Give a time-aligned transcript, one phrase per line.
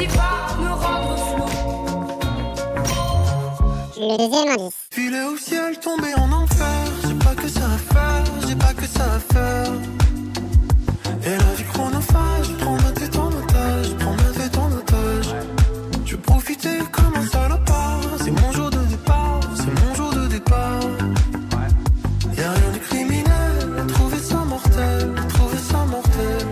[0.00, 1.48] qui va me rendre flou.
[3.98, 4.74] Le deuxième indice.
[4.90, 6.84] Filer au ciel, tomber en enfer.
[7.06, 9.72] J'ai pas que ça à faire, j'ai pas que ça à faire.
[11.26, 15.34] Et la vie chronophage, prends ma tête en otage, prends ma tête en otage.
[16.06, 18.00] Je veux profiter comme un salopard.
[18.24, 20.80] C'est mon jour de départ, c'est mon jour de départ.
[22.38, 26.46] Y'a rien de criminel, trouver ça mortel, trouver ça mortel.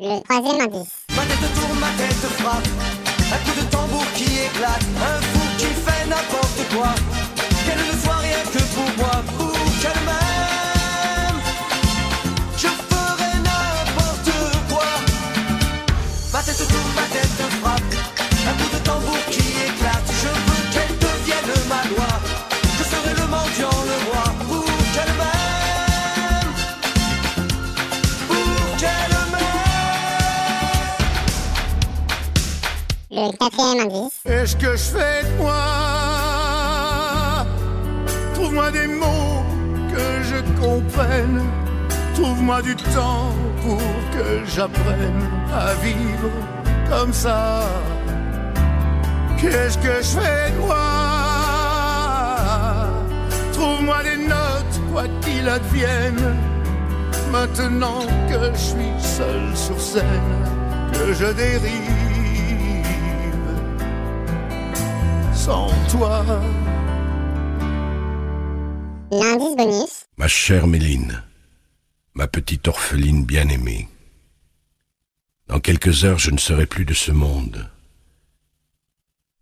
[0.00, 1.04] Le troisième indice.
[1.16, 2.13] Ma tête tourne, ma tête
[2.46, 4.84] Un coup de tambour qui éclate.
[5.00, 6.94] Un fou qui fait n'importe quoi.
[7.64, 9.53] Qu'elle ne soit rien que pour moi.
[33.16, 34.20] Le quatrième indice.
[34.24, 35.54] Est-ce que je fais de moi?
[38.34, 39.44] Trouve-moi des mots
[39.88, 41.40] que je comprenne.
[42.16, 43.30] Trouve-moi du temps
[43.62, 43.78] pour
[44.14, 46.32] que j'apprenne à vivre
[46.90, 47.62] comme ça.
[49.40, 50.76] Qu'est-ce que je fais de moi?
[53.52, 56.34] Trouve-moi des notes, quoi qu'il advienne.
[57.30, 60.04] Maintenant que je suis seul sur scène,
[60.92, 62.03] que je dérive
[65.44, 66.24] sans toi.
[69.10, 70.06] L'indice bonus.
[70.16, 71.22] Ma chère Méline,
[72.14, 73.88] ma petite orpheline bien-aimée,
[75.48, 77.70] dans quelques heures je ne serai plus de ce monde.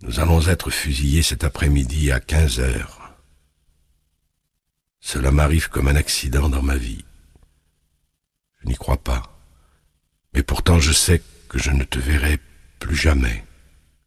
[0.03, 3.15] Nous allons être fusillés cet après-midi à 15 heures.
[4.99, 7.05] Cela m'arrive comme un accident dans ma vie.
[8.61, 9.23] Je n'y crois pas.
[10.35, 12.41] Mais pourtant je sais que je ne te verrai
[12.81, 13.45] plus jamais.